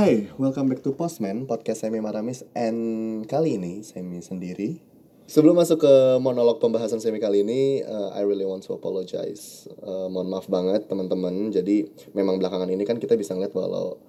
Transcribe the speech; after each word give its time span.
Hai, 0.00 0.32
welcome 0.40 0.72
back 0.72 0.80
to 0.80 0.96
Postman, 0.96 1.44
podcast 1.44 1.84
Semi 1.84 2.00
Maramis. 2.00 2.40
And 2.56 3.20
kali 3.28 3.60
ini, 3.60 3.84
Semi 3.84 4.24
sendiri. 4.24 4.80
Sebelum 5.28 5.52
masuk 5.52 5.84
ke 5.84 5.94
monolog 6.24 6.56
pembahasan 6.56 7.04
Semi 7.04 7.20
kali 7.20 7.44
ini 7.44 7.84
uh, 7.84 8.08
I 8.16 8.24
really 8.24 8.48
want 8.48 8.64
to 8.64 8.72
apologize. 8.72 9.68
Uh, 9.84 10.08
Mohon 10.08 10.28
maaf 10.32 10.48
banget 10.48 10.88
teman-teman. 10.88 11.52
Jadi 11.52 11.84
memang 12.16 12.40
belakangan 12.40 12.72
ini 12.72 12.80
kan 12.88 12.96
kita 12.96 13.12
bisa 13.12 13.36
ngeliat 13.36 13.52
kalau 13.52 14.00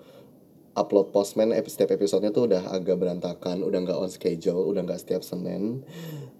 Upload 0.79 1.11
Postman 1.11 1.51
setiap 1.67 1.91
episodenya 1.91 2.31
tuh 2.31 2.47
udah 2.47 2.71
agak 2.71 2.95
berantakan 2.95 3.59
Udah 3.59 3.83
nggak 3.83 3.99
on 3.99 4.07
schedule, 4.07 4.71
udah 4.71 4.87
nggak 4.87 5.03
setiap 5.03 5.27
Senin. 5.27 5.83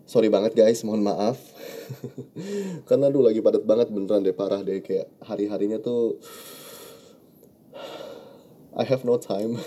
Sorry 0.08 0.32
banget 0.32 0.56
guys, 0.56 0.80
mohon 0.88 1.04
maaf. 1.04 1.36
Karena 2.88 3.12
dulu 3.12 3.28
lagi 3.28 3.44
padat 3.44 3.68
banget 3.68 3.92
beneran 3.92 4.24
deh, 4.24 4.32
parah 4.32 4.64
deh. 4.64 4.80
Kayak 4.80 5.12
hari-harinya 5.20 5.84
tuh 5.84 6.24
I 8.72 8.88
have 8.88 9.04
no 9.04 9.20
time. 9.20 9.60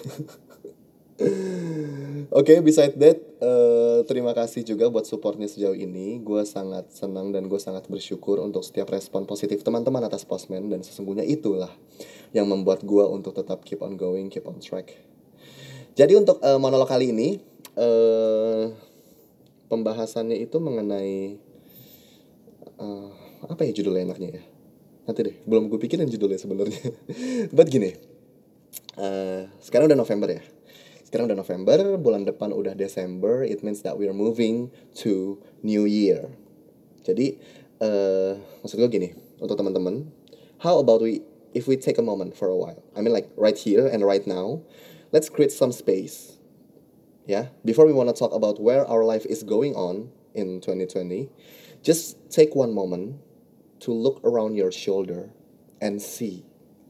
Oke, 2.33 2.57
okay, 2.57 2.59
beside 2.65 2.97
that, 2.97 3.21
uh, 3.45 4.01
terima 4.09 4.33
kasih 4.33 4.65
juga 4.65 4.89
buat 4.89 5.05
supportnya 5.05 5.45
sejauh 5.45 5.77
ini. 5.77 6.25
Gue 6.25 6.49
sangat 6.49 6.89
senang 6.89 7.29
dan 7.29 7.47
gue 7.53 7.61
sangat 7.61 7.85
bersyukur 7.93 8.41
untuk 8.41 8.65
setiap 8.65 8.89
respon 8.89 9.29
positif 9.29 9.61
teman-teman 9.61 10.01
atas 10.09 10.25
Postman 10.25 10.73
dan 10.73 10.81
sesungguhnya 10.81 11.23
itulah 11.23 11.69
yang 12.33 12.49
membuat 12.49 12.81
gue 12.83 13.05
untuk 13.05 13.37
tetap 13.37 13.61
keep 13.69 13.85
on 13.85 14.01
going, 14.01 14.33
keep 14.33 14.49
on 14.49 14.57
track. 14.57 14.97
Jadi 15.95 16.17
untuk 16.17 16.41
uh, 16.41 16.57
monolog 16.57 16.89
kali 16.89 17.13
ini, 17.13 17.39
uh, 17.77 18.73
pembahasannya 19.69 20.41
itu 20.41 20.57
mengenai 20.59 21.39
uh, 22.81 23.09
apa 23.45 23.69
ya 23.69 23.73
judulnya 23.77 24.09
enaknya 24.09 24.41
ya? 24.41 24.43
Nanti 25.05 25.21
deh, 25.21 25.37
belum 25.45 25.69
gue 25.69 25.77
pikirin 25.77 26.09
judulnya 26.09 26.41
sebenarnya. 26.41 26.81
But 27.57 27.69
gini, 27.69 28.14
uh, 28.99 29.49
sekarang 29.61 29.91
udah 29.91 29.99
November 29.99 30.29
ya? 30.31 30.43
Sekarang 31.07 31.31
udah 31.31 31.39
November 31.39 31.79
bulan 31.95 32.27
depan 32.27 32.51
udah 32.51 32.75
Desember 32.75 33.47
it 33.47 33.63
means 33.63 33.87
that 33.87 33.95
we 33.95 34.11
are 34.11 34.17
moving 34.17 34.71
to 34.99 35.39
New 35.63 35.87
Year. 35.87 36.27
Jadi 37.07 37.39
uh, 37.79 38.41
maksud 38.65 38.81
gue 38.81 38.91
gini 38.91 39.11
untuk 39.39 39.55
teman-teman 39.55 40.11
how 40.67 40.83
about 40.83 41.05
we 41.05 41.23
if 41.55 41.71
we 41.71 41.79
take 41.79 42.01
a 42.01 42.07
moment 42.07 42.35
for 42.35 42.51
a 42.51 42.59
while? 42.59 42.83
I 42.97 43.05
mean 43.05 43.15
like 43.15 43.31
right 43.39 43.55
here 43.55 43.87
and 43.87 44.03
right 44.03 44.27
now 44.27 44.67
let's 45.15 45.31
create 45.31 45.55
some 45.55 45.71
space 45.71 46.35
yeah? 47.27 47.55
Before 47.65 47.87
we 47.87 47.93
want 47.93 48.11
to 48.11 48.17
talk 48.17 48.33
about 48.33 48.61
where 48.61 48.85
our 48.85 49.05
life 49.05 49.25
is 49.27 49.43
going 49.43 49.75
on 49.75 50.11
in 50.35 50.61
2020 50.61 51.31
just 51.83 52.17
take 52.31 52.55
one 52.55 52.75
moment 52.75 53.21
to 53.81 53.93
look 53.93 54.21
around 54.25 54.57
your 54.57 54.73
shoulder 54.73 55.31
and 55.81 56.01
see 56.01 56.45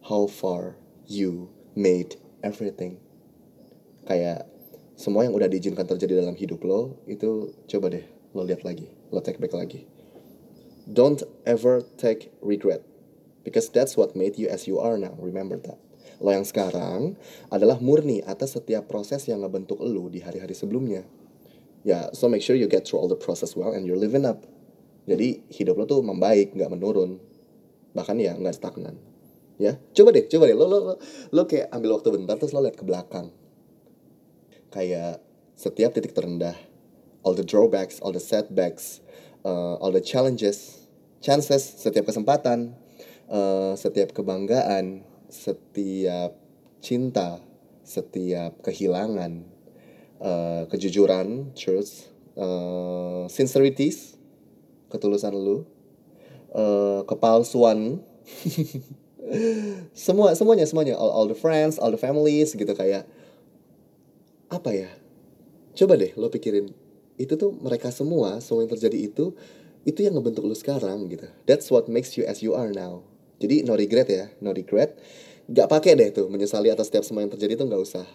how 0.09 0.27
far 0.27 0.77
you 1.07 1.51
made 1.75 2.17
everything. 2.47 2.99
Kayak 4.07 4.47
semua 4.95 5.27
yang 5.27 5.35
udah 5.35 5.51
diizinkan 5.51 5.87
terjadi 5.91 6.23
dalam 6.23 6.39
hidup 6.39 6.63
lo 6.63 7.03
itu 7.11 7.51
coba 7.67 7.91
deh 7.91 8.07
lo 8.31 8.47
lihat 8.47 8.63
lagi 8.63 8.87
lo 9.11 9.19
take 9.19 9.43
back 9.43 9.55
lagi. 9.55 9.87
Don't 10.87 11.25
ever 11.49 11.83
take 11.99 12.31
regret 12.45 12.85
because 13.43 13.73
that's 13.73 13.99
what 13.99 14.15
made 14.15 14.39
you 14.39 14.47
as 14.47 14.71
you 14.71 14.79
are 14.79 14.95
now 14.95 15.19
remember 15.19 15.59
that. 15.67 15.81
Lo 16.23 16.31
yang 16.31 16.47
sekarang 16.47 17.19
adalah 17.51 17.83
murni 17.83 18.23
atas 18.23 18.55
setiap 18.55 18.87
proses 18.87 19.27
yang 19.27 19.43
ngebentuk 19.43 19.83
lo 19.83 20.07
di 20.07 20.23
hari-hari 20.23 20.55
sebelumnya. 20.55 21.03
Ya 21.85 21.91
yeah, 21.91 22.05
so 22.15 22.31
make 22.31 22.41
sure 22.41 22.57
you 22.57 22.71
get 22.71 22.87
through 22.87 23.03
all 23.03 23.11
the 23.11 23.19
process 23.19 23.59
well 23.59 23.75
and 23.75 23.85
you're 23.85 23.99
living 23.99 24.25
up. 24.25 24.47
Jadi 25.05 25.43
hidup 25.53 25.81
lo 25.81 25.85
tuh 25.85 26.01
membaik 26.01 26.55
nggak 26.55 26.71
menurun. 26.71 27.19
Bahkan 27.97 28.17
ya 28.23 28.39
nggak 28.39 28.57
stagnan 28.57 29.14
ya 29.57 29.79
coba 29.95 30.11
deh 30.15 30.27
coba 30.27 30.51
deh. 30.51 30.57
Lo 30.57 30.67
lo 30.67 30.79
lo, 30.83 30.95
lo 31.31 31.43
kayak 31.47 31.71
ambil 31.71 31.99
waktu 31.99 32.15
bentar 32.15 32.37
terus 32.39 32.55
lo 32.55 32.63
lihat 32.63 32.79
ke 32.79 32.85
belakang. 32.85 33.31
Kayak 34.75 35.23
setiap 35.55 35.95
titik 35.95 36.15
terendah 36.15 36.59
all 37.25 37.33
the 37.33 37.47
drawbacks 37.47 37.99
all 38.03 38.13
the 38.13 38.21
setbacks 38.21 39.01
uh, 39.47 39.79
all 39.81 39.91
the 39.95 40.03
challenges 40.03 40.87
chances 41.23 41.63
setiap 41.63 42.11
kesempatan 42.11 42.75
uh, 43.31 43.73
setiap 43.79 44.13
kebanggaan 44.13 45.07
setiap 45.31 46.37
cinta 46.83 47.41
setiap 47.87 48.61
kehilangan 48.61 49.47
uh, 50.21 50.69
kejujuran 50.69 51.55
truth 51.57 52.13
uh, 52.37 53.25
sincerities 53.31 54.21
ketulusan 54.93 55.33
lu 55.33 55.65
uh, 56.53 57.07
kepalsuan 57.07 58.05
semua 59.97 60.37
semuanya 60.37 60.69
semuanya. 60.69 60.95
All, 61.01 61.11
all 61.11 61.27
the 61.29 61.39
friends 61.39 61.81
all 61.81 61.93
the 61.93 62.01
families 62.01 62.53
gitu 62.53 62.71
kayak 62.77 63.09
apa 64.53 64.71
ya? 64.71 64.91
Coba 65.75 65.97
deh 65.99 66.13
lo 66.15 66.29
pikirin 66.29 66.71
itu 67.17 67.35
tuh 67.39 67.55
mereka 67.55 67.89
semua 67.95 68.43
semua 68.43 68.67
yang 68.67 68.73
terjadi 68.75 68.99
itu 69.11 69.35
itu 69.85 70.01
yang 70.01 70.17
ngebentuk 70.17 70.45
lo 70.45 70.57
sekarang 70.57 71.09
gitu. 71.09 71.29
That's 71.49 71.69
what 71.73 71.89
makes 71.89 72.17
you 72.17 72.25
as 72.29 72.45
you 72.45 72.57
are 72.57 72.71
now. 72.73 73.05
Jadi 73.41 73.65
no 73.65 73.75
regret 73.77 74.09
ya 74.09 74.31
no 74.45 74.53
regret. 74.53 74.97
Gak 75.45 75.69
pakai 75.69 75.93
deh 75.93 76.09
tuh 76.09 76.33
menyesali 76.33 76.73
atas 76.73 76.89
setiap 76.89 77.05
semua 77.05 77.21
yang 77.21 77.33
terjadi 77.33 77.61
tuh 77.61 77.69
nggak 77.69 77.83
usah. 77.83 78.07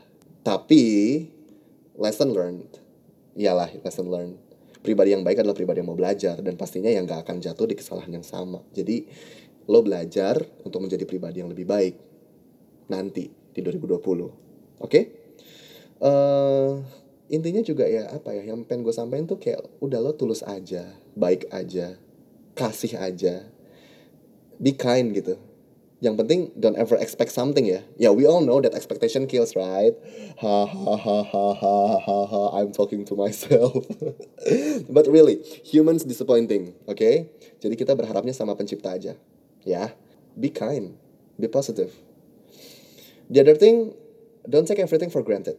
Tapi 0.41 1.25
lesson 1.99 2.33
learned. 2.33 2.71
Iyalah 3.37 3.69
lesson 3.85 4.09
learned. 4.09 4.39
Pribadi 4.79 5.11
yang 5.11 5.27
baik 5.27 5.43
adalah 5.43 5.53
pribadi 5.53 5.83
yang 5.83 5.91
mau 5.91 5.99
belajar 5.99 6.39
dan 6.39 6.55
pastinya 6.55 6.87
yang 6.87 7.03
gak 7.03 7.27
akan 7.27 7.43
jatuh 7.43 7.67
di 7.67 7.75
kesalahan 7.75 8.15
yang 8.15 8.23
sama. 8.23 8.63
Jadi 8.71 9.03
lo 9.69 9.85
belajar 9.85 10.41
untuk 10.65 10.81
menjadi 10.81 11.05
pribadi 11.05 11.45
yang 11.45 11.53
lebih 11.53 11.69
baik 11.69 11.95
nanti 12.89 13.29
di 13.29 13.59
2020. 13.61 14.01
Oke? 14.01 14.33
Okay? 14.81 15.03
Uh, 16.01 16.09
eh, 16.09 16.71
intinya 17.37 17.61
juga 17.61 17.85
ya 17.85 18.09
apa 18.09 18.33
ya 18.33 18.49
yang 18.49 18.65
pengen 18.65 18.81
gue 18.81 18.95
sampaikan 18.95 19.29
tuh 19.29 19.37
kayak 19.37 19.61
udah 19.77 20.01
lo 20.01 20.17
tulus 20.17 20.41
aja, 20.41 20.97
baik 21.13 21.45
aja, 21.53 22.01
kasih 22.57 22.97
aja, 22.97 23.45
be 24.57 24.73
kind 24.73 25.13
gitu. 25.13 25.37
Yang 25.99 26.15
penting 26.23 26.39
don't 26.55 26.79
ever 26.79 26.95
expect 26.95 27.35
something 27.35 27.67
ya. 27.67 27.83
Ya 27.99 28.07
yeah, 28.07 28.11
we 28.15 28.23
all 28.23 28.39
know 28.39 28.63
that 28.63 28.71
expectation 28.71 29.27
kills 29.27 29.51
right. 29.51 29.91
Ha 30.39 30.63
ha 30.63 30.93
ha 30.95 31.17
ha 31.27 31.47
ha 31.59 31.77
ha 31.99 32.19
ha. 32.23 32.43
I'm 32.55 32.71
talking 32.71 33.03
to 33.03 33.19
myself. 33.19 33.83
But 34.95 35.11
really, 35.11 35.43
humans 35.67 36.07
disappointing, 36.07 36.71
oke? 36.87 36.95
Okay? 36.95 37.27
Jadi 37.59 37.75
kita 37.75 37.99
berharapnya 37.99 38.31
sama 38.31 38.55
pencipta 38.55 38.95
aja 38.95 39.19
ya 39.65 39.95
be 40.39 40.51
kind. 40.51 40.95
Be 41.39 41.47
positive. 41.47 41.91
The 43.31 43.43
other 43.43 43.55
thing 43.55 43.95
don't 44.47 44.67
take 44.67 44.79
everything 44.79 45.11
for 45.11 45.23
granted. 45.23 45.55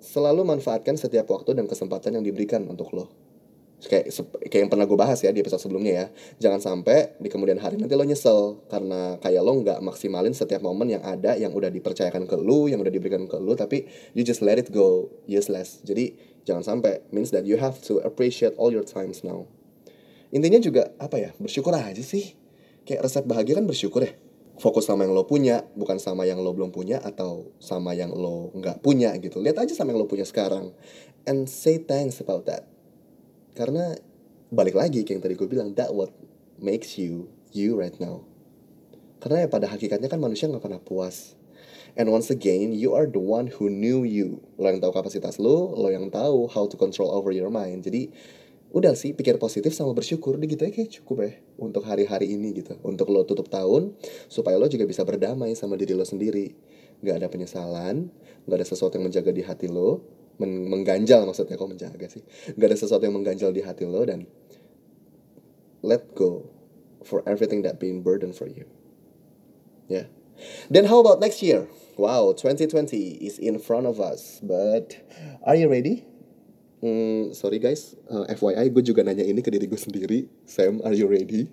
Selalu 0.00 0.42
manfaatkan 0.42 0.96
setiap 0.96 1.28
waktu 1.28 1.52
dan 1.52 1.68
kesempatan 1.68 2.16
yang 2.18 2.24
diberikan 2.24 2.64
untuk 2.66 2.90
lo. 2.96 3.06
Kayak 3.80 4.12
kayak 4.48 4.62
yang 4.68 4.70
pernah 4.72 4.84
gue 4.84 4.98
bahas 4.98 5.20
ya 5.24 5.32
di 5.32 5.40
episode 5.40 5.60
sebelumnya 5.60 5.92
ya. 5.92 6.06
Jangan 6.48 6.60
sampai 6.60 7.16
di 7.20 7.28
kemudian 7.32 7.60
hari 7.60 7.80
nanti 7.80 7.96
lo 7.96 8.04
nyesel 8.04 8.60
karena 8.68 9.16
kayak 9.20 9.40
lo 9.40 9.52
nggak 9.60 9.80
maksimalin 9.80 10.36
setiap 10.36 10.60
momen 10.60 10.96
yang 10.96 11.04
ada 11.04 11.36
yang 11.36 11.52
udah 11.52 11.72
dipercayakan 11.72 12.28
ke 12.28 12.36
lo 12.36 12.68
yang 12.68 12.80
udah 12.80 12.92
diberikan 12.92 13.24
ke 13.24 13.36
lo 13.40 13.56
tapi 13.56 13.88
you 14.12 14.24
just 14.24 14.40
let 14.44 14.56
it 14.56 14.68
go 14.72 15.08
useless. 15.24 15.80
Jadi 15.84 16.16
jangan 16.44 16.64
sampai 16.64 17.04
means 17.12 17.32
that 17.32 17.48
you 17.48 17.56
have 17.60 17.80
to 17.80 18.00
appreciate 18.04 18.52
all 18.60 18.72
your 18.72 18.84
times 18.84 19.24
now. 19.24 19.48
Intinya 20.32 20.60
juga 20.60 20.92
apa 21.00 21.16
ya? 21.16 21.30
Bersyukur 21.40 21.72
aja 21.72 22.00
sih 22.00 22.39
kayak 22.84 23.06
resep 23.06 23.24
bahagia 23.26 23.58
kan 23.58 23.66
bersyukur 23.66 24.04
ya. 24.04 24.12
Fokus 24.60 24.84
sama 24.84 25.08
yang 25.08 25.16
lo 25.16 25.24
punya 25.24 25.64
bukan 25.72 25.96
sama 25.96 26.28
yang 26.28 26.44
lo 26.44 26.52
belum 26.52 26.68
punya 26.68 27.00
atau 27.00 27.48
sama 27.56 27.96
yang 27.96 28.12
lo 28.12 28.52
nggak 28.52 28.84
punya 28.84 29.16
gitu. 29.16 29.40
Lihat 29.40 29.56
aja 29.56 29.72
sama 29.72 29.96
yang 29.96 30.04
lo 30.04 30.08
punya 30.08 30.28
sekarang 30.28 30.76
and 31.24 31.48
say 31.48 31.80
thanks 31.80 32.20
about 32.20 32.44
that. 32.44 32.68
Karena 33.56 33.96
balik 34.52 34.76
lagi 34.76 35.00
kayak 35.00 35.16
yang 35.16 35.22
tadi 35.24 35.34
gue 35.38 35.48
bilang 35.48 35.72
that 35.80 35.96
what 35.96 36.12
makes 36.60 37.00
you 37.00 37.32
you 37.56 37.72
right 37.72 37.96
now. 37.96 38.20
Karena 39.20 39.44
ya 39.44 39.48
pada 39.48 39.68
hakikatnya 39.68 40.08
kan 40.12 40.20
manusia 40.20 40.48
nggak 40.48 40.64
pernah 40.64 40.80
puas. 40.80 41.40
And 41.98 42.06
once 42.14 42.30
again, 42.30 42.70
you 42.70 42.94
are 42.94 43.10
the 43.10 43.18
one 43.18 43.50
who 43.50 43.66
knew 43.66 44.06
you. 44.06 44.38
Lo 44.56 44.70
yang 44.70 44.78
tahu 44.78 44.94
kapasitas 44.94 45.42
lo, 45.42 45.74
lo 45.74 45.90
yang 45.90 46.06
tahu 46.08 46.46
how 46.46 46.70
to 46.70 46.78
control 46.78 47.10
over 47.10 47.34
your 47.34 47.50
mind. 47.50 47.82
Jadi 47.82 48.14
udah 48.70 48.94
sih 48.94 49.14
pikir 49.14 49.38
positif 49.42 49.74
sama 49.74 49.90
bersyukur. 49.94 50.38
Di 50.38 50.46
gitu 50.46 50.62
ya 50.66 50.70
kayak 50.70 50.90
cukup 51.02 51.16
ya 51.26 51.32
untuk 51.58 51.82
hari-hari 51.86 52.34
ini 52.34 52.54
gitu. 52.62 52.78
Untuk 52.86 53.10
lo 53.10 53.26
tutup 53.26 53.50
tahun 53.50 53.94
supaya 54.30 54.56
lo 54.58 54.70
juga 54.70 54.86
bisa 54.86 55.02
berdamai 55.02 55.54
sama 55.58 55.74
diri 55.74 55.94
lo 55.94 56.06
sendiri. 56.06 56.54
Nggak 57.02 57.16
ada 57.24 57.28
penyesalan 57.28 58.10
nggak 58.46 58.56
ada 58.56 58.66
sesuatu 58.66 58.96
yang 58.96 59.10
menjaga 59.10 59.30
di 59.34 59.42
hati 59.44 59.66
lo. 59.68 60.02
Men 60.40 60.70
mengganjal 60.72 61.28
maksudnya 61.28 61.60
kok 61.60 61.68
menjaga 61.68 62.06
sih? 62.08 62.22
Nggak 62.56 62.68
ada 62.72 62.78
sesuatu 62.78 63.02
yang 63.04 63.16
mengganjal 63.18 63.50
di 63.52 63.60
hati 63.60 63.84
lo 63.84 64.00
dan 64.06 64.24
let 65.84 66.14
go 66.16 66.48
for 67.04 67.24
everything 67.24 67.60
that 67.64 67.80
being 67.80 68.00
burden 68.00 68.32
for 68.32 68.48
you. 68.48 68.64
Ya 69.90 69.94
yeah. 69.94 70.06
then 70.72 70.88
how 70.88 71.02
about 71.02 71.20
next 71.20 71.44
year? 71.44 71.68
Wow 72.00 72.32
2020 72.32 73.20
is 73.20 73.36
in 73.36 73.60
front 73.60 73.84
of 73.84 74.00
us 74.00 74.40
but 74.40 75.04
are 75.44 75.52
you 75.52 75.68
ready 75.68 76.08
Hmm, 76.80 77.36
sorry 77.36 77.60
guys, 77.60 77.92
uh, 78.08 78.24
eh, 78.24 78.40
FYI 78.40 78.72
gue 78.72 78.80
juga 78.80 79.04
nanya 79.04 79.20
ini 79.20 79.44
ke 79.44 79.52
diri 79.52 79.68
gue 79.68 79.76
sendiri. 79.76 80.24
Sam, 80.48 80.80
are 80.80 80.96
you 80.96 81.04
ready? 81.04 81.44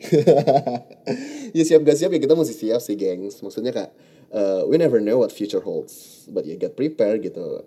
ya 1.57 1.63
siap 1.67 1.83
gak 1.83 1.99
siap? 1.99 2.15
Ya 2.15 2.19
kita 2.23 2.31
mesti 2.31 2.55
siap 2.55 2.79
sih 2.79 2.95
gengs. 2.95 3.43
Maksudnya 3.43 3.75
kak 3.75 3.91
uh, 4.31 4.63
we 4.71 4.79
never 4.79 5.03
know 5.03 5.19
what 5.19 5.35
future 5.35 5.59
holds 5.59 6.23
but 6.31 6.47
you 6.47 6.55
get 6.55 6.79
prepared 6.79 7.27
gitu. 7.27 7.59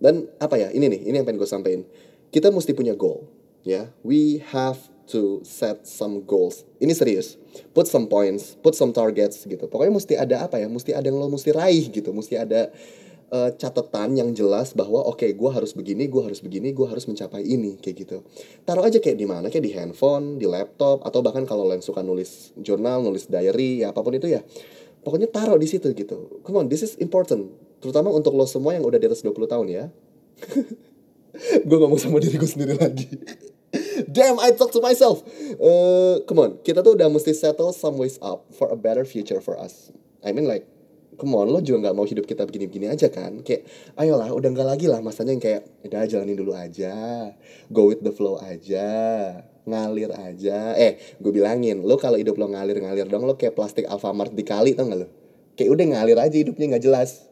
Dan 0.00 0.32
apa 0.40 0.56
ya? 0.56 0.72
Ini 0.72 0.88
nih 0.88 1.00
ini 1.04 1.20
yang 1.20 1.28
pengen 1.28 1.44
gue 1.44 1.50
sampein 1.52 1.84
kita 2.32 2.48
mesti 2.48 2.72
punya 2.72 2.96
goal 2.96 3.28
ya. 3.60 3.92
We 4.00 4.40
have 4.48 4.80
to 5.12 5.44
set 5.44 5.84
some 5.84 6.24
goals. 6.24 6.64
Ini 6.80 6.96
serius. 6.96 7.36
Put 7.76 7.92
some 7.92 8.08
points 8.08 8.56
put 8.64 8.72
some 8.72 8.96
targets 8.96 9.44
gitu. 9.44 9.68
Pokoknya 9.68 9.92
mesti 9.92 10.16
ada 10.16 10.48
apa 10.48 10.56
ya? 10.56 10.64
Mesti 10.64 10.96
ada 10.96 11.04
yang 11.04 11.20
lo 11.20 11.28
mesti 11.28 11.52
raih 11.52 11.92
gitu. 11.92 12.08
Mesti 12.08 12.40
ada 12.40 12.72
uh, 13.30 13.50
catatan 13.56 14.18
yang 14.18 14.30
jelas 14.34 14.74
bahwa 14.74 15.02
oke 15.06 15.22
okay, 15.22 15.30
gue 15.32 15.50
harus 15.50 15.72
begini 15.72 16.06
gue 16.06 16.22
harus 16.22 16.42
begini 16.42 16.74
gue 16.74 16.86
harus 16.86 17.06
mencapai 17.06 17.42
ini 17.42 17.78
kayak 17.78 17.96
gitu. 18.06 18.18
Taruh 18.66 18.84
aja 18.84 18.98
kayak 18.98 19.16
di 19.18 19.26
mana 19.26 19.48
kayak 19.48 19.64
di 19.64 19.72
handphone 19.72 20.36
di 20.36 20.46
laptop 20.46 21.02
atau 21.06 21.22
bahkan 21.22 21.46
kalau 21.46 21.66
lo 21.66 21.78
suka 21.82 22.02
nulis 22.04 22.52
jurnal 22.58 23.02
nulis 23.02 23.30
diary 23.30 23.82
ya 23.86 23.94
apa 23.94 24.02
pun 24.02 24.14
itu 24.14 24.28
ya 24.28 24.42
pokoknya 25.06 25.30
taruh 25.30 25.56
di 25.56 25.66
situ 25.70 25.90
gitu. 25.94 26.42
Come 26.44 26.62
on 26.62 26.66
this 26.68 26.84
is 26.84 26.98
important. 26.98 27.50
Terutama 27.80 28.12
untuk 28.12 28.36
lo 28.36 28.44
semua 28.44 28.76
yang 28.76 28.84
udah 28.84 29.00
di 29.00 29.08
atas 29.08 29.24
20 29.24 29.34
tahun 29.48 29.66
ya. 29.72 29.84
Gue 31.68 31.78
ngomong 31.78 31.96
sama 31.96 32.18
diri 32.18 32.36
gue 32.36 32.50
sendiri 32.50 32.74
lagi. 32.74 33.06
Damn, 34.14 34.42
I 34.42 34.50
talk 34.50 34.74
to 34.74 34.82
myself. 34.82 35.22
Uh, 35.56 36.18
come 36.26 36.42
on, 36.42 36.50
kita 36.66 36.82
tuh 36.82 36.98
udah 36.98 37.06
mesti 37.06 37.30
settle 37.30 37.70
some 37.70 37.96
ways 38.02 38.18
up 38.18 38.50
for 38.50 38.66
a 38.66 38.78
better 38.78 39.06
future 39.06 39.38
for 39.38 39.54
us. 39.54 39.94
I 40.26 40.34
mean 40.34 40.50
like, 40.50 40.66
come 41.20 41.36
on, 41.36 41.52
lo 41.52 41.60
juga 41.60 41.84
nggak 41.88 41.94
mau 42.00 42.08
hidup 42.08 42.24
kita 42.24 42.48
begini-begini 42.48 42.88
aja 42.88 43.12
kan? 43.12 43.44
Kayak, 43.44 43.68
ayolah, 44.00 44.32
udah 44.32 44.48
nggak 44.48 44.68
lagi 44.72 44.86
lah 44.88 45.04
masanya 45.04 45.36
yang 45.36 45.44
kayak, 45.44 45.62
udah 45.84 46.08
jalanin 46.08 46.36
dulu 46.40 46.56
aja, 46.56 46.96
go 47.68 47.92
with 47.92 48.00
the 48.00 48.08
flow 48.08 48.40
aja, 48.40 48.88
ngalir 49.68 50.08
aja. 50.16 50.72
Eh, 50.80 50.96
gue 51.20 51.32
bilangin, 51.36 51.84
lo 51.84 52.00
kalau 52.00 52.16
hidup 52.16 52.40
lo 52.40 52.48
ngalir-ngalir 52.48 53.04
dong, 53.04 53.28
lo 53.28 53.36
kayak 53.36 53.52
plastik 53.52 53.84
Alfamart 53.84 54.32
dikali 54.32 54.72
tau 54.72 54.88
gak 54.88 55.04
lo? 55.04 55.08
Kayak 55.60 55.70
udah 55.76 55.84
ngalir 55.92 56.16
aja 56.16 56.36
hidupnya 56.40 56.72
nggak 56.72 56.84
jelas 56.88 57.30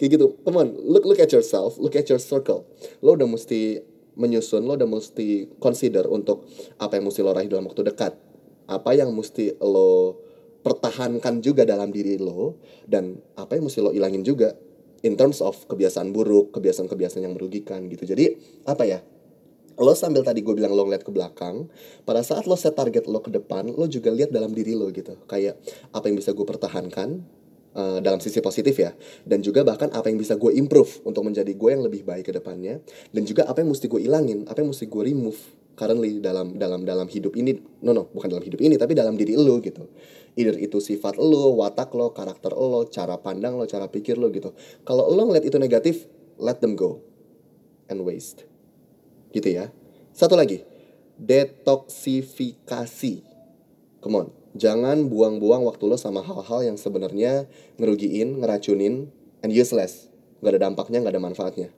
kayak 0.00 0.16
gitu 0.16 0.32
come 0.48 0.56
on 0.56 0.68
look 0.88 1.04
look 1.04 1.20
at 1.20 1.28
yourself 1.28 1.76
look 1.76 1.92
at 1.92 2.08
your 2.08 2.16
circle 2.16 2.64
lo 3.04 3.12
udah 3.12 3.28
mesti 3.28 3.84
menyusun 4.16 4.64
lo 4.64 4.80
udah 4.80 4.88
mesti 4.88 5.52
consider 5.60 6.08
untuk 6.08 6.48
apa 6.80 6.96
yang 6.96 7.12
mesti 7.12 7.20
lo 7.20 7.36
raih 7.36 7.52
dalam 7.52 7.68
waktu 7.68 7.84
dekat 7.84 8.16
apa 8.64 8.96
yang 8.96 9.12
mesti 9.12 9.60
lo 9.60 10.16
pertahankan 10.60 11.40
juga 11.40 11.64
dalam 11.64 11.88
diri 11.88 12.20
lo 12.20 12.60
dan 12.84 13.16
apa 13.36 13.56
yang 13.56 13.68
mesti 13.68 13.80
lo 13.80 13.90
ilangin 13.96 14.20
juga 14.20 14.52
in 15.00 15.16
terms 15.16 15.40
of 15.40 15.56
kebiasaan 15.64 16.12
buruk 16.12 16.52
kebiasaan-kebiasaan 16.52 17.24
yang 17.24 17.34
merugikan 17.36 17.88
gitu. 17.88 18.04
Jadi 18.04 18.36
apa 18.68 18.84
ya 18.84 19.00
lo 19.80 19.96
sambil 19.96 20.20
tadi 20.20 20.44
gue 20.44 20.52
bilang 20.52 20.76
lo 20.76 20.84
ngeliat 20.84 21.00
ke 21.00 21.08
belakang 21.08 21.64
pada 22.04 22.20
saat 22.20 22.44
lo 22.44 22.52
set 22.52 22.76
target 22.76 23.08
lo 23.08 23.24
ke 23.24 23.32
depan 23.32 23.72
lo 23.72 23.88
juga 23.88 24.12
lihat 24.12 24.28
dalam 24.28 24.52
diri 24.52 24.76
lo 24.76 24.92
gitu. 24.92 25.16
Kayak 25.24 25.56
apa 25.96 26.04
yang 26.12 26.16
bisa 26.20 26.36
gue 26.36 26.46
pertahankan 26.46 27.40
Uh, 27.70 28.02
dalam 28.02 28.18
sisi 28.18 28.42
positif 28.42 28.74
ya 28.82 28.90
dan 29.22 29.46
juga 29.46 29.62
bahkan 29.62 29.86
apa 29.94 30.10
yang 30.10 30.18
bisa 30.18 30.34
gue 30.34 30.50
improve 30.58 31.06
untuk 31.06 31.22
menjadi 31.22 31.54
gue 31.54 31.70
yang 31.70 31.86
lebih 31.86 32.02
baik 32.02 32.26
ke 32.26 32.34
depannya 32.34 32.82
dan 33.14 33.22
juga 33.22 33.46
apa 33.46 33.62
yang 33.62 33.70
mesti 33.70 33.86
gue 33.86 34.10
ilangin 34.10 34.42
apa 34.50 34.58
yang 34.58 34.74
mesti 34.74 34.90
gue 34.90 35.02
remove 35.06 35.38
currently 35.74 36.20
dalam 36.22 36.58
dalam 36.58 36.84
dalam 36.86 37.08
hidup 37.08 37.36
ini 37.36 37.54
no 37.82 37.92
no 37.96 38.08
bukan 38.12 38.30
dalam 38.30 38.44
hidup 38.44 38.60
ini 38.60 38.76
tapi 38.76 38.94
dalam 38.94 39.16
diri 39.16 39.36
lo 39.36 39.60
gitu. 39.62 39.88
Either 40.38 40.54
itu 40.58 40.78
sifat 40.78 41.18
lo 41.18 41.56
watak 41.58 41.94
lo 41.96 42.10
karakter 42.14 42.52
lo 42.54 42.84
cara 42.88 43.18
pandang 43.18 43.58
lo 43.58 43.66
cara 43.66 43.88
pikir 43.90 44.18
lo 44.18 44.30
gitu. 44.30 44.54
Kalau 44.86 45.10
lo 45.10 45.26
ngeliat 45.28 45.44
itu 45.46 45.58
negatif 45.58 46.06
let 46.40 46.60
them 46.62 46.76
go 46.78 47.00
and 47.90 48.00
waste. 48.06 48.44
Gitu 49.34 49.48
ya. 49.50 49.72
Satu 50.14 50.36
lagi 50.38 50.62
detoksifikasi. 51.20 53.22
Come 54.00 54.16
on 54.16 54.40
jangan 54.54 55.06
buang-buang 55.06 55.62
waktu 55.66 55.86
lo 55.86 55.94
sama 55.94 56.26
hal-hal 56.26 56.66
yang 56.66 56.76
sebenarnya 56.78 57.46
ngerugiin, 57.78 58.42
ngeracunin, 58.42 59.10
and 59.42 59.52
useless. 59.54 60.10
Gak 60.40 60.56
ada 60.56 60.70
dampaknya, 60.70 61.04
gak 61.04 61.14
ada 61.14 61.22
manfaatnya. 61.22 61.68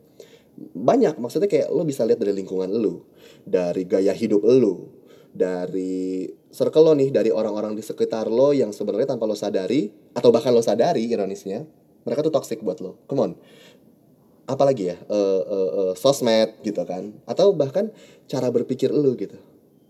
Banyak, 0.58 1.16
maksudnya 1.16 1.48
kayak 1.48 1.72
lo 1.72 1.82
bisa 1.82 2.04
lihat 2.04 2.20
dari 2.20 2.36
lingkungan 2.36 2.68
lo, 2.68 3.08
dari 3.42 3.88
gaya 3.88 4.12
hidup 4.12 4.44
lo, 4.44 4.92
dari 5.32 6.28
circle 6.52 6.84
lo 6.84 6.92
nih, 6.92 7.08
dari 7.08 7.30
orang-orang 7.32 7.72
di 7.72 7.82
sekitar 7.82 8.28
lo 8.28 8.52
yang 8.52 8.70
sebenarnya 8.70 9.16
tanpa 9.16 9.24
lo 9.24 9.36
sadari, 9.36 9.88
atau 10.12 10.28
bahkan 10.28 10.52
lo 10.52 10.60
sadari, 10.60 11.08
ironisnya, 11.08 11.64
mereka 12.04 12.20
tuh 12.20 12.34
toxic 12.34 12.60
buat 12.60 12.78
lo. 12.84 13.00
Come 13.08 13.20
on. 13.24 13.32
Apalagi 14.44 14.92
ya, 14.92 14.96
uh, 15.08 15.42
uh, 15.42 15.70
uh, 15.72 15.92
sosmed 15.96 16.60
gitu 16.60 16.84
kan, 16.84 17.16
atau 17.24 17.56
bahkan 17.56 17.88
cara 18.28 18.52
berpikir 18.52 18.92
lo 18.92 19.16
gitu. 19.16 19.40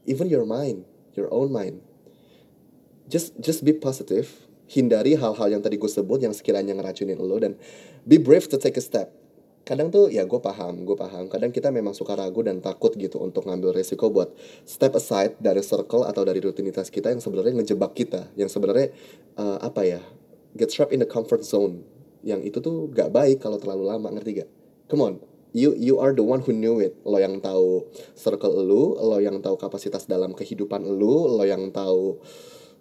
Even 0.06 0.30
your 0.30 0.46
mind, 0.46 0.86
your 1.18 1.26
own 1.34 1.50
mind 1.50 1.82
just 3.12 3.36
just 3.44 3.60
be 3.60 3.76
positive 3.76 4.32
hindari 4.70 5.12
hal-hal 5.18 5.48
yang 5.52 5.60
tadi 5.60 5.76
gue 5.76 5.90
sebut 5.90 6.24
yang 6.24 6.32
sekiranya 6.32 6.72
ngeracunin 6.72 7.20
lo 7.20 7.36
dan 7.36 7.60
be 8.08 8.16
brave 8.16 8.48
to 8.48 8.56
take 8.56 8.80
a 8.80 8.84
step 8.84 9.12
kadang 9.62 9.94
tuh 9.94 10.10
ya 10.10 10.26
gue 10.26 10.40
paham 10.42 10.82
gue 10.82 10.96
paham. 10.98 11.30
Kadang 11.30 11.54
kita 11.54 11.70
memang 11.70 11.94
suka 11.94 12.18
ragu 12.18 12.42
dan 12.42 12.58
takut 12.58 12.94
gitu 12.98 13.22
untuk 13.22 13.46
ngambil 13.46 13.74
resiko 13.76 14.10
buat 14.10 14.34
step 14.66 14.98
aside 14.98 15.38
dari 15.38 15.62
circle 15.62 16.06
atau 16.06 16.26
dari 16.26 16.42
rutinitas 16.42 16.90
kita 16.90 17.10
yang 17.14 17.22
sebenarnya 17.22 17.54
ngejebak 17.62 17.92
kita 17.94 18.30
yang 18.34 18.50
sebenarnya 18.50 18.90
uh, 19.38 19.62
apa 19.62 19.82
ya 19.86 20.00
get 20.58 20.68
trapped 20.68 20.92
in 20.92 21.00
the 21.00 21.08
comfort 21.08 21.46
zone. 21.46 21.86
Yang 22.22 22.54
itu 22.54 22.58
tuh 22.62 22.86
gak 22.94 23.10
baik 23.10 23.42
kalau 23.42 23.58
terlalu 23.58 23.90
lama 23.90 24.06
ngerti 24.14 24.46
gak 24.46 24.50
come 24.86 25.02
on 25.02 25.14
you 25.52 25.76
you 25.76 26.00
are 26.00 26.16
the 26.16 26.24
one 26.24 26.40
who 26.40 26.52
knew 26.52 26.80
it. 26.80 26.96
Lo 27.04 27.20
yang 27.20 27.38
tahu 27.38 27.86
circle 28.16 28.56
lu 28.64 28.96
lo 28.96 29.20
yang 29.20 29.38
tahu 29.44 29.60
kapasitas 29.60 30.08
dalam 30.08 30.32
kehidupan 30.32 30.82
lu 30.82 31.28
lo 31.28 31.44
yang 31.44 31.68
tahu 31.70 32.18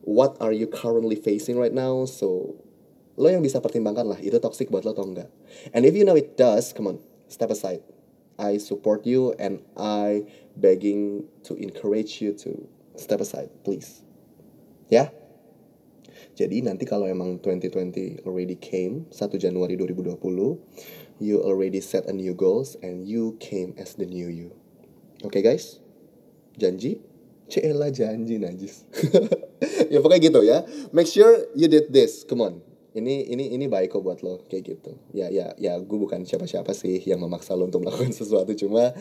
what 0.07 0.39
are 0.39 0.55
you 0.55 0.65
currently 0.65 1.19
facing 1.19 1.59
right 1.59 1.75
now. 1.75 2.07
So 2.07 2.55
lo 3.19 3.27
yang 3.27 3.43
bisa 3.43 3.59
pertimbangkan 3.59 4.07
lah 4.07 4.19
itu 4.19 4.39
toxic 4.39 4.71
buat 4.71 4.87
lo 4.87 4.95
atau 4.95 5.07
enggak. 5.07 5.29
And 5.75 5.83
if 5.83 5.95
you 5.95 6.07
know 6.07 6.15
it 6.15 6.39
does 6.39 6.71
come 6.71 6.87
on 6.87 6.97
step 7.31 7.51
aside. 7.51 7.83
I 8.41 8.57
support 8.57 9.05
you 9.05 9.37
and 9.37 9.61
I 9.77 10.25
begging 10.57 11.29
to 11.45 11.53
encourage 11.55 12.25
you 12.25 12.33
to 12.41 12.67
step 12.97 13.21
aside 13.21 13.53
please. 13.63 14.01
Ya? 14.89 14.91
Yeah? 14.91 15.09
jadi 16.35 16.63
nanti 16.63 16.89
kalau 16.89 17.05
emang 17.05 17.37
2020 17.43 18.25
already 18.25 18.57
came 18.57 19.05
1 19.13 19.37
Januari 19.37 19.77
2020 19.77 20.17
you 21.21 21.37
already 21.37 21.77
set 21.77 22.07
a 22.09 22.15
new 22.15 22.33
goals 22.33 22.73
and 22.81 23.05
you 23.05 23.37
came 23.37 23.77
as 23.77 23.93
the 23.93 24.07
new 24.09 24.25
you. 24.25 24.49
Oke 25.21 25.37
okay, 25.37 25.41
guys? 25.45 25.77
Janji? 26.57 26.97
Cela 27.45 27.93
janji 27.93 28.41
najis. 28.41 28.83
Ya 29.91 29.99
pokoknya 30.01 30.23
gitu 30.23 30.41
ya. 30.41 30.65
Make 30.95 31.05
sure 31.05 31.45
you 31.53 31.69
did 31.69 31.93
this. 31.93 32.25
Come 32.25 32.41
on 32.41 32.70
ini 32.91 33.23
ini 33.31 33.55
ini 33.55 33.65
baik 33.71 33.95
kok 33.95 34.03
buat 34.03 34.19
lo 34.19 34.43
kayak 34.51 34.63
gitu. 34.67 34.91
Ya 35.15 35.31
ya 35.31 35.55
ya 35.55 35.79
gue 35.79 35.97
bukan 35.99 36.27
siapa 36.27 36.43
siapa 36.43 36.75
sih 36.75 36.99
yang 37.07 37.23
memaksa 37.23 37.55
lo 37.55 37.67
untuk 37.67 37.81
melakukan 37.87 38.11
sesuatu 38.11 38.51
cuma 38.55 38.91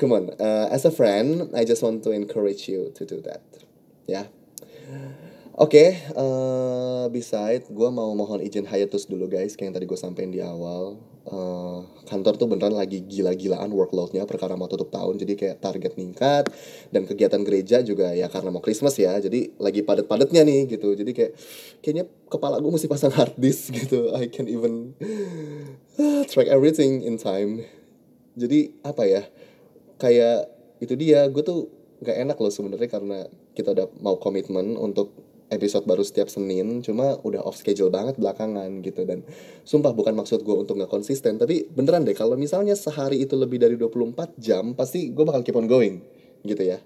come 0.00 0.12
on 0.16 0.24
uh, 0.40 0.66
as 0.72 0.88
a 0.88 0.92
friend 0.92 1.52
I 1.52 1.68
just 1.68 1.84
want 1.84 2.00
to 2.08 2.10
encourage 2.16 2.68
you 2.68 2.88
to 2.96 3.02
do 3.04 3.20
that. 3.28 3.44
Ya. 4.08 4.32
Oke, 5.58 5.74
okay, 5.74 5.90
uh, 6.14 7.10
beside 7.10 7.66
gue 7.66 7.88
mau 7.90 8.14
mohon 8.14 8.38
izin 8.38 8.62
hiatus 8.62 9.10
dulu 9.10 9.26
guys, 9.26 9.58
kayak 9.58 9.66
yang 9.66 9.74
tadi 9.74 9.90
gue 9.90 9.98
sampein 9.98 10.30
di 10.30 10.38
awal. 10.38 11.02
Uh, 11.28 11.84
kantor 12.08 12.40
tuh 12.40 12.48
beneran 12.48 12.72
lagi 12.72 13.04
gila-gilaan 13.04 13.68
workloadnya 13.68 14.24
perkara 14.24 14.56
mau 14.56 14.64
tutup 14.64 14.88
tahun, 14.88 15.20
jadi 15.20 15.36
kayak 15.36 15.56
target 15.60 15.92
meningkat 16.00 16.48
dan 16.88 17.04
kegiatan 17.04 17.44
gereja 17.44 17.84
juga 17.84 18.16
ya 18.16 18.32
karena 18.32 18.48
mau 18.48 18.64
Christmas 18.64 18.96
ya, 18.96 19.12
jadi 19.20 19.52
lagi 19.60 19.84
padet-padetnya 19.84 20.40
nih 20.40 20.72
gitu. 20.72 20.96
Jadi 20.96 21.12
kayak 21.12 21.32
kayaknya 21.84 22.08
kepala 22.32 22.56
gue 22.64 22.72
mesti 22.72 22.88
pasang 22.88 23.12
hard 23.12 23.36
disk 23.36 23.68
gitu. 23.84 24.08
I 24.16 24.32
can 24.32 24.48
even 24.48 24.96
uh, 26.00 26.24
track 26.24 26.48
everything 26.48 27.04
in 27.04 27.20
time. 27.20 27.68
Jadi 28.40 28.72
apa 28.80 29.04
ya? 29.04 29.22
Kayak 30.00 30.48
itu 30.80 30.96
dia, 30.96 31.28
gue 31.28 31.44
tuh 31.44 31.68
gak 32.00 32.24
enak 32.24 32.40
loh 32.40 32.48
sebenarnya 32.48 32.88
karena 32.88 33.28
kita 33.52 33.74
udah 33.74 33.90
mau 34.00 34.16
komitmen 34.16 34.78
untuk 34.78 35.27
episode 35.48 35.84
baru 35.88 36.04
setiap 36.04 36.28
Senin 36.28 36.84
cuma 36.84 37.16
udah 37.24 37.44
off 37.44 37.56
schedule 37.56 37.88
banget 37.88 38.16
belakangan 38.20 38.68
gitu. 38.84 39.04
Dan 39.04 39.24
sumpah 39.64 39.92
bukan 39.92 40.16
maksud 40.16 40.44
gue 40.44 40.56
untuk 40.56 40.78
nggak 40.78 40.92
konsisten 40.92 41.36
tapi 41.40 41.68
beneran 41.72 42.04
deh 42.04 42.16
kalau 42.16 42.36
misalnya 42.36 42.76
sehari 42.76 43.24
itu 43.24 43.34
lebih 43.34 43.60
dari 43.60 43.76
24 43.76 44.36
jam 44.38 44.72
pasti 44.76 45.10
gue 45.12 45.24
bakal 45.24 45.42
keep 45.42 45.56
on 45.56 45.66
going 45.66 46.00
gitu 46.44 46.62
ya. 46.62 46.78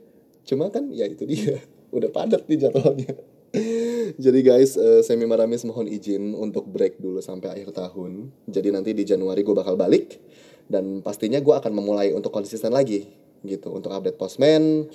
Cuma 0.47 0.71
kan 0.71 0.90
ya 0.90 1.07
itu 1.07 1.26
dia 1.26 1.62
udah 1.97 2.11
padat 2.11 2.47
nih 2.47 2.59
jadwalnya. 2.69 3.12
Jadi 4.25 4.40
guys 4.40 4.81
uh, 4.81 5.04
Semi 5.04 5.28
Maramis 5.28 5.62
mohon 5.69 5.85
izin 5.85 6.33
untuk 6.33 6.64
break 6.64 6.99
dulu 6.99 7.21
sampai 7.21 7.52
akhir 7.61 7.76
tahun. 7.76 8.33
Jadi 8.49 8.69
nanti 8.73 8.90
di 8.97 9.04
Januari 9.04 9.45
gue 9.45 9.52
bakal 9.52 9.76
balik 9.76 10.19
dan 10.73 11.04
pastinya 11.04 11.37
gue 11.42 11.52
akan 11.52 11.73
memulai 11.75 12.16
untuk 12.16 12.33
konsisten 12.33 12.73
lagi 12.73 13.12
gitu 13.42 13.75
untuk 13.75 13.90
update 13.90 14.16
postman 14.16 14.87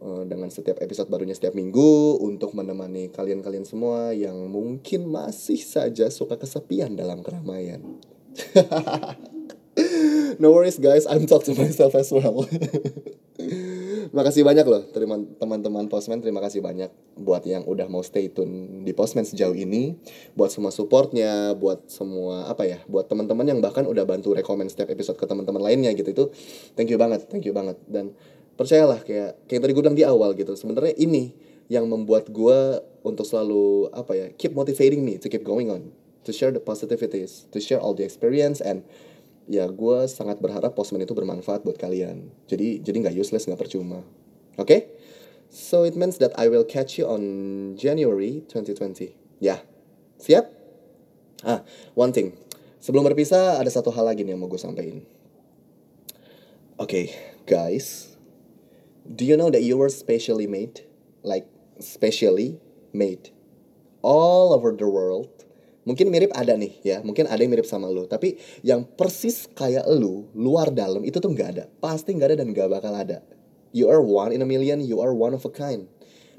Eh, 0.00 0.24
dengan 0.24 0.48
setiap 0.48 0.80
episode 0.80 1.12
barunya 1.12 1.36
setiap 1.36 1.52
minggu 1.52 2.16
untuk 2.24 2.56
menemani 2.56 3.12
kalian-kalian 3.12 3.68
semua 3.68 4.16
yang 4.16 4.48
mungkin 4.48 5.04
masih 5.04 5.60
saja 5.60 6.08
suka 6.08 6.40
kesepian 6.40 6.96
dalam 6.96 7.20
keramaian. 7.20 8.00
no 10.40 10.56
worries 10.56 10.80
guys, 10.80 11.04
I'm 11.04 11.28
talk 11.28 11.44
to 11.44 11.52
myself 11.52 11.92
as 11.92 12.08
well. 12.16 12.48
Makasih 14.16 14.40
banyak 14.40 14.64
loh 14.64 14.88
teman-teman 15.36 15.84
Postman. 15.92 16.24
Terima 16.24 16.40
kasih 16.40 16.64
banyak 16.64 16.88
buat 17.20 17.44
yang 17.44 17.68
udah 17.68 17.84
mau 17.92 18.00
stay 18.00 18.32
tune 18.32 18.80
di 18.88 18.96
Postman 18.96 19.28
sejauh 19.28 19.52
ini. 19.52 20.00
Buat 20.32 20.56
semua 20.56 20.72
supportnya 20.72 21.52
buat 21.52 21.92
semua 21.92 22.48
apa 22.48 22.64
ya 22.64 22.80
buat 22.88 23.04
teman-teman 23.04 23.44
yang 23.44 23.60
bahkan 23.60 23.84
udah 23.84 24.08
bantu 24.08 24.32
rekomend 24.32 24.72
setiap 24.72 24.88
episode 24.88 25.20
ke 25.20 25.28
teman-teman 25.28 25.60
lainnya 25.60 25.92
gitu. 25.92 26.08
Itu 26.08 26.24
thank 26.72 26.88
you 26.88 26.96
banget 26.96 27.28
thank 27.28 27.44
you 27.44 27.52
banget. 27.52 27.76
Dan 27.84 28.16
percayalah 28.60 29.00
kayak 29.00 29.40
kayak 29.48 29.60
tadi 29.64 29.72
gue 29.72 29.80
bilang 29.80 29.96
di 29.96 30.04
awal 30.04 30.36
gitu 30.36 30.52
sebenarnya 30.52 30.92
ini 31.00 31.32
yang 31.72 31.88
membuat 31.88 32.28
gue 32.28 32.84
untuk 33.00 33.24
selalu 33.24 33.88
apa 33.96 34.12
ya 34.12 34.26
keep 34.36 34.52
motivating 34.52 35.00
me 35.00 35.16
to 35.16 35.32
keep 35.32 35.40
going 35.40 35.72
on 35.72 35.88
to 36.28 36.30
share 36.36 36.52
the 36.52 36.60
positivities 36.60 37.48
to 37.48 37.56
share 37.56 37.80
all 37.80 37.96
the 37.96 38.04
experience 38.04 38.60
and 38.60 38.84
ya 39.50 39.64
gue 39.66 39.98
sangat 40.06 40.38
berharap 40.38 40.76
postman 40.78 41.02
itu 41.02 41.10
bermanfaat 41.10 41.66
buat 41.66 41.74
kalian. 41.74 42.30
Jadi 42.46 42.86
jadi 42.86 42.96
nggak 43.08 43.16
useless 43.18 43.50
nggak 43.50 43.58
percuma. 43.58 44.06
Oke? 44.54 44.62
Okay? 44.62 44.80
so 45.50 45.82
it 45.82 45.98
means 45.98 46.22
that 46.22 46.30
I 46.38 46.46
will 46.46 46.62
catch 46.62 46.94
you 46.94 47.10
on 47.10 47.74
January 47.74 48.46
2020 48.46 49.10
ya. 49.42 49.58
Yeah. 49.58 49.60
siap? 50.22 50.46
Ah 51.42 51.66
one 51.98 52.14
thing. 52.14 52.38
Sebelum 52.78 53.02
berpisah 53.04 53.58
ada 53.58 53.68
satu 53.68 53.90
hal 53.90 54.06
lagi 54.06 54.22
nih 54.22 54.38
yang 54.38 54.40
mau 54.40 54.46
gue 54.46 54.60
sampaikan. 54.60 55.02
Oke 56.78 56.86
okay, 56.86 57.06
guys 57.44 58.09
do 59.10 59.26
you 59.26 59.34
know 59.34 59.50
that 59.50 59.66
you 59.66 59.74
were 59.74 59.90
specially 59.90 60.46
made? 60.46 60.86
Like 61.26 61.50
specially 61.82 62.62
made 62.94 63.34
all 64.00 64.54
over 64.54 64.70
the 64.70 64.86
world? 64.86 65.28
Mungkin 65.82 66.12
mirip 66.12 66.30
ada 66.36 66.54
nih 66.54 66.78
ya. 66.86 66.96
Mungkin 67.02 67.26
ada 67.26 67.40
yang 67.42 67.50
mirip 67.50 67.66
sama 67.66 67.90
lu. 67.90 68.06
Tapi 68.06 68.38
yang 68.62 68.86
persis 68.86 69.50
kayak 69.50 69.84
lu 69.90 70.30
luar 70.38 70.70
dalam 70.70 71.02
itu 71.02 71.18
tuh 71.18 71.34
nggak 71.34 71.48
ada. 71.58 71.64
Pasti 71.82 72.14
nggak 72.14 72.28
ada 72.32 72.36
dan 72.44 72.54
nggak 72.54 72.68
bakal 72.70 72.94
ada. 72.94 73.26
You 73.74 73.90
are 73.90 74.02
one 74.02 74.30
in 74.30 74.42
a 74.42 74.48
million 74.48 74.82
you 74.82 75.02
are 75.02 75.10
one 75.10 75.34
of 75.34 75.42
a 75.42 75.52
kind. 75.52 75.90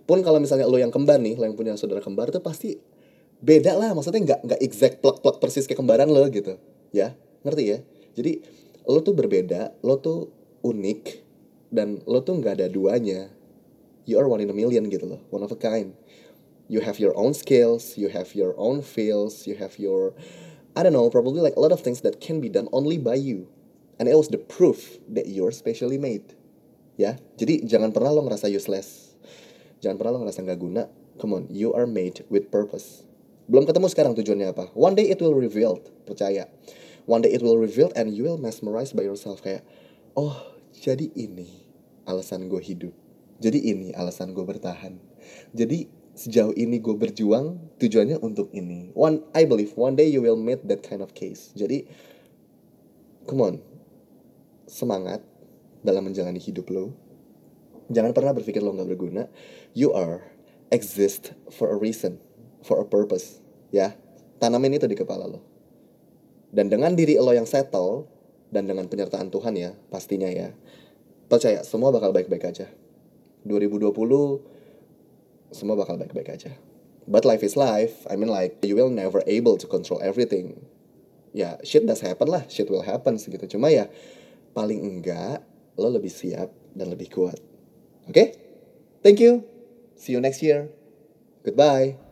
Pun 0.07 0.23
kalau 0.23 0.39
misalnya 0.39 0.65
lu 0.65 0.79
yang 0.79 0.93
kembar 0.93 1.19
nih 1.19 1.35
lo 1.35 1.45
yang 1.45 1.57
punya 1.59 1.75
saudara 1.75 1.99
kembar 1.99 2.31
itu 2.31 2.39
pasti 2.39 2.79
beda 3.43 3.75
lah. 3.75 3.91
Maksudnya 3.91 4.21
nggak 4.23 4.39
nggak 4.47 4.59
exact 4.63 5.03
plek 5.03 5.19
plek 5.19 5.37
persis 5.43 5.67
kayak 5.67 5.83
kembaran 5.83 6.07
lo 6.07 6.23
gitu. 6.31 6.55
Ya 6.95 7.17
ngerti 7.43 7.63
ya? 7.65 7.77
Jadi 8.15 8.41
lo 8.87 9.03
tuh 9.03 9.13
berbeda 9.17 9.75
lo 9.83 9.99
tuh 9.99 10.31
unik 10.61 11.30
dan 11.71 12.03
lo 12.05 12.19
tuh 12.21 12.37
nggak 12.37 12.59
ada 12.59 12.67
duanya 12.67 13.31
you 14.05 14.19
are 14.19 14.27
one 14.27 14.43
in 14.43 14.51
a 14.51 14.55
million 14.55 14.85
gitu 14.91 15.07
loh 15.07 15.21
one 15.31 15.41
of 15.41 15.49
a 15.49 15.57
kind 15.57 15.95
you 16.71 16.79
have 16.79 17.03
your 17.03 17.11
own 17.19 17.35
skills, 17.35 17.99
you 17.99 18.07
have 18.07 18.33
your 18.33 18.55
own 18.55 18.81
feels, 18.81 19.45
you 19.45 19.59
have 19.59 19.77
your 19.77 20.15
I 20.73 20.83
don't 20.83 20.95
know, 20.95 21.09
probably 21.09 21.43
like 21.43 21.57
a 21.57 21.59
lot 21.59 21.75
of 21.75 21.83
things 21.83 21.99
that 22.07 22.23
can 22.23 22.39
be 22.39 22.47
done 22.47 22.69
only 22.71 22.97
by 22.97 23.15
you. 23.15 23.51
And 23.99 24.07
it 24.07 24.15
was 24.15 24.29
the 24.29 24.39
proof 24.39 24.97
that 25.11 25.27
you're 25.27 25.51
specially 25.51 25.99
made. 25.99 26.23
Ya, 26.95 27.19
jadi 27.35 27.67
jangan 27.67 27.91
pernah 27.91 28.15
lo 28.15 28.23
ngerasa 28.23 28.47
useless. 28.47 29.19
Jangan 29.83 29.99
pernah 29.99 30.15
lo 30.15 30.19
ngerasa 30.23 30.47
nggak 30.47 30.59
guna. 30.63 30.87
Come 31.19 31.35
on, 31.35 31.43
you 31.51 31.75
are 31.75 31.83
made 31.83 32.23
with 32.31 32.47
purpose. 32.47 33.03
Belum 33.51 33.67
ketemu 33.67 33.91
sekarang 33.91 34.13
tujuannya 34.15 34.55
apa. 34.55 34.71
One 34.71 34.95
day 34.95 35.11
it 35.11 35.19
will 35.19 35.35
reveal, 35.35 35.83
percaya. 36.07 36.47
One 37.03 37.19
day 37.19 37.35
it 37.35 37.43
will 37.43 37.59
reveal 37.59 37.91
and 37.99 38.15
you 38.15 38.23
will 38.23 38.39
mesmerize 38.39 38.95
by 38.95 39.03
yourself. 39.03 39.43
Kayak, 39.43 39.67
oh 40.15 40.50
jadi 40.75 41.11
ini 41.13 41.47
alasan 42.07 42.47
gue 42.47 42.61
hidup. 42.63 42.95
Jadi 43.41 43.59
ini 43.73 43.91
alasan 43.97 44.31
gue 44.31 44.45
bertahan. 44.45 44.95
Jadi 45.51 45.89
sejauh 46.13 46.53
ini 46.53 46.77
gue 46.77 46.93
berjuang 46.93 47.57
tujuannya 47.81 48.21
untuk 48.21 48.53
ini. 48.53 48.93
One 48.93 49.25
I 49.33 49.43
believe 49.49 49.73
one 49.75 49.97
day 49.97 50.07
you 50.07 50.21
will 50.23 50.37
meet 50.37 50.63
that 50.69 50.85
kind 50.85 51.01
of 51.01 51.11
case. 51.17 51.51
Jadi 51.57 51.89
come 53.25 53.41
on. 53.41 53.55
Semangat 54.69 55.19
dalam 55.83 56.07
menjalani 56.07 56.39
hidup 56.39 56.71
lo. 56.71 56.95
Jangan 57.91 58.15
pernah 58.15 58.31
berpikir 58.31 58.63
lo 58.63 58.71
nggak 58.71 58.89
berguna. 58.95 59.27
You 59.75 59.91
are 59.91 60.23
exist 60.71 61.35
for 61.51 61.67
a 61.73 61.77
reason 61.77 62.21
for 62.63 62.79
a 62.79 62.87
purpose 62.87 63.43
ya. 63.73 63.97
Tanamin 64.39 64.79
itu 64.79 64.87
di 64.87 64.95
kepala 64.95 65.27
lo. 65.27 65.43
Dan 66.51 66.71
dengan 66.71 66.95
diri 66.95 67.19
lo 67.19 67.35
yang 67.35 67.47
settle 67.47 68.07
dan 68.51 68.67
dengan 68.67 68.85
penyertaan 68.91 69.31
Tuhan 69.31 69.55
ya 69.55 69.71
pastinya 69.89 70.27
ya 70.27 70.51
percaya 71.31 71.63
semua 71.63 71.89
bakal 71.89 72.11
baik-baik 72.11 72.43
aja 72.51 72.67
2020 73.47 73.91
semua 75.51 75.75
bakal 75.75 75.99
baik-baik 75.99 76.31
aja. 76.31 76.55
But 77.05 77.27
life 77.27 77.43
is 77.43 77.59
life. 77.59 78.07
I 78.07 78.15
mean 78.15 78.31
like 78.31 78.63
you 78.63 78.79
will 78.79 78.89
never 78.89 79.21
able 79.27 79.59
to 79.59 79.67
control 79.67 79.99
everything. 79.99 80.63
Ya 81.35 81.59
shit 81.63 81.83
does 81.83 82.03
happen 82.03 82.27
lah, 82.31 82.47
shit 82.47 82.71
will 82.71 82.87
happen 82.87 83.19
segitu. 83.19 83.47
Cuma 83.51 83.71
ya 83.71 83.91
paling 84.55 84.79
enggak 84.79 85.43
lo 85.75 85.87
lebih 85.91 86.11
siap 86.11 86.51
dan 86.75 86.91
lebih 86.91 87.11
kuat. 87.11 87.39
Oke? 88.07 88.15
Okay? 88.15 88.27
Thank 89.03 89.19
you. 89.19 89.43
See 89.99 90.15
you 90.15 90.21
next 90.23 90.41
year. 90.41 90.71
Goodbye. 91.43 92.10